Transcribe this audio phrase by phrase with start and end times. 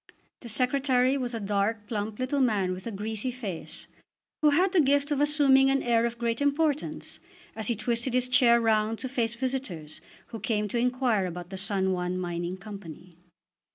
[0.39, 3.85] The Secretary was a dark, plump little man with a greasy face,
[4.41, 7.19] who had the gift of assuming an air of great importance
[7.55, 11.55] as he twisted his chair round to face visitors who came to inquire about the
[11.57, 13.15] San Juan Mining Company.